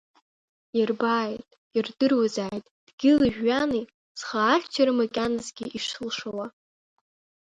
[0.79, 1.47] Ирбааит,
[1.77, 3.89] ирдыруазааит, дгьыли жәҩани,
[4.19, 6.45] схы ахьчара макьаназгьы ишсылшауа.